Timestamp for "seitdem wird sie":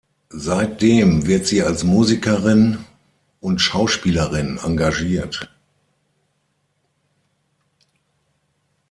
0.33-1.61